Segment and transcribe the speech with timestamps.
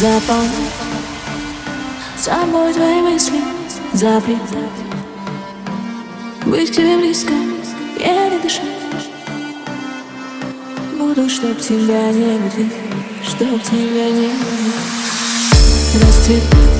[0.00, 0.70] Заполни
[2.16, 3.38] собой твои мысли
[3.92, 4.70] Заплетай
[6.46, 7.34] Быть к тебе близко,
[7.98, 8.64] еле дышать
[10.98, 12.72] Буду, чтоб тебя не любить
[13.28, 14.74] Чтоб тебя не любить
[16.02, 16.79] Расцветать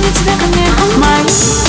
[0.00, 0.66] 一起再看遍
[1.00, 1.65] 海。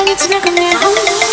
[0.00, 1.29] I you to look a me at.